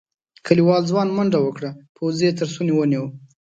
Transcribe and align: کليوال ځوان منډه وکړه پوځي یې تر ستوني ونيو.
کليوال 0.45 0.81
ځوان 0.91 1.07
منډه 1.15 1.39
وکړه 1.41 1.69
پوځي 1.95 2.25
یې 2.29 2.35
تر 2.37 2.45
ستوني 2.51 2.73
ونيو. 2.75 3.05